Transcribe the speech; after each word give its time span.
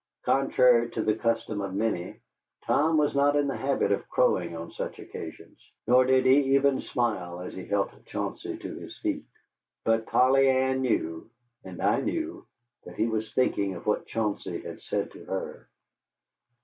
Contrary 0.23 0.89
to 0.89 1.03
the 1.03 1.13
custom 1.13 1.61
of 1.61 1.75
many, 1.75 2.19
Tom 2.65 2.97
was 2.97 3.13
not 3.13 3.35
in 3.35 3.45
the 3.45 3.55
habit 3.55 3.91
of 3.91 4.09
crowing 4.09 4.55
on 4.57 4.71
such 4.71 4.97
occasions, 4.97 5.59
nor 5.85 6.05
did 6.05 6.25
he 6.25 6.55
even 6.55 6.79
smile 6.81 7.39
as 7.39 7.53
he 7.53 7.63
helped 7.67 8.03
Chauncey 8.07 8.57
to 8.57 8.79
his 8.79 8.97
feet. 8.97 9.23
But 9.85 10.07
Polly 10.07 10.49
Ann 10.49 10.81
knew, 10.81 11.29
and 11.63 11.79
I 11.83 12.01
knew, 12.01 12.47
that 12.83 12.95
he 12.95 13.05
was 13.05 13.31
thinking 13.31 13.75
of 13.75 13.85
what 13.85 14.07
Chauncey 14.07 14.61
had 14.63 14.81
said 14.81 15.11
to 15.11 15.23
her. 15.25 15.69